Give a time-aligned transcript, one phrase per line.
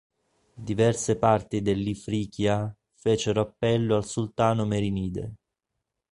[0.69, 5.35] Diverse parti dell'Ifriqiya fecero appello al sultano merinide.